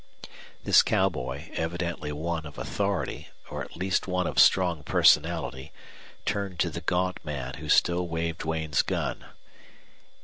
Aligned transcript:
This 0.63 0.81
cowboy, 0.81 1.51
evidently 1.53 2.11
one 2.11 2.47
of 2.47 2.57
authority, 2.57 3.27
or 3.51 3.61
at 3.63 3.75
least 3.77 4.07
one 4.07 4.25
of 4.25 4.39
strong 4.39 4.81
personality, 4.81 5.71
turned 6.25 6.57
to 6.61 6.71
the 6.71 6.81
gaunt 6.81 7.23
man, 7.23 7.53
who 7.59 7.69
still 7.69 8.07
waved 8.07 8.39
Duane's 8.39 8.81
gun. 8.81 9.25